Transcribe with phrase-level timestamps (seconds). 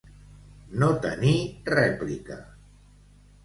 [0.83, 1.35] No tenir
[1.77, 2.41] rèplica.